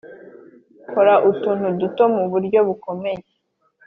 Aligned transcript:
kora 0.91 1.13
utuntu 1.29 1.65
duto 1.79 2.03
muburyo 2.15 2.59
bukomeye. 2.67 3.23